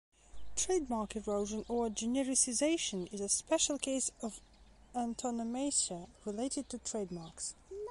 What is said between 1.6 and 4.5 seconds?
or genericization, is a special case of